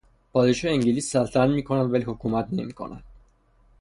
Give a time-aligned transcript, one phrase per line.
[0.33, 3.03] پادشاه انگلیس سلطنت میکند ولی حکومت نمیکند.